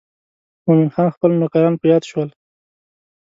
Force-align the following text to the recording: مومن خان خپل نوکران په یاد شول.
مومن 0.65 0.89
خان 0.93 1.07
خپل 1.15 1.31
نوکران 1.41 1.73
په 1.79 1.85
یاد 1.91 2.03
شول. 2.09 2.29